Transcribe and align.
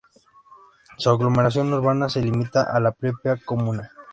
Su 0.97 1.11
aglomeración 1.11 1.71
urbana 1.71 2.09
se 2.09 2.23
limita 2.23 2.63
a 2.63 2.79
la 2.79 2.91
propia 2.91 3.37
comuna. 3.45 3.91